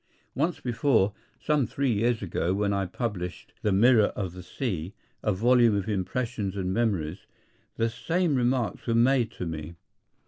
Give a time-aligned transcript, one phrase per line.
[0.33, 5.31] Once before, some three years ago, when I published "The Mirror of the Sea," a
[5.31, 7.27] volume of impressions and memories,
[7.77, 9.75] the same remarks were made to me.